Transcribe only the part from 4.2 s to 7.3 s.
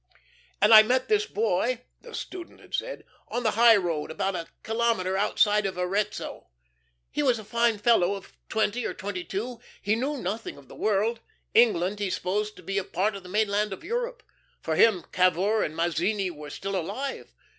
a kilometre outside of Arezzo. He